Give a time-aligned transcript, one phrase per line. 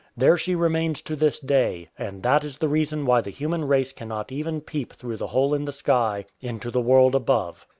[0.17, 3.91] There she remains to this day; and that is the reason why the human race
[3.91, 7.67] cannot even peep through the hole in the sky into the world above.